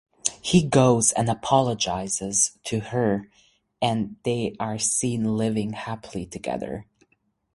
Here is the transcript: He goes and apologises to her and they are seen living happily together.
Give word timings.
He 0.41 0.63
goes 0.63 1.11
and 1.11 1.29
apologises 1.29 2.57
to 2.63 2.79
her 2.79 3.29
and 3.83 4.15
they 4.23 4.55
are 4.59 4.79
seen 4.79 5.37
living 5.37 5.73
happily 5.73 6.25
together. 6.25 6.87